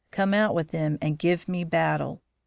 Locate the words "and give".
0.99-1.47